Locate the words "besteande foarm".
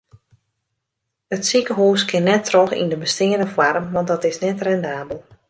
3.03-3.85